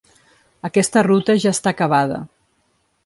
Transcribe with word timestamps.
Aquesta 0.69 1.03
ruta 1.07 1.35
ja 1.43 1.53
està 1.59 1.75
acabada. 1.77 2.19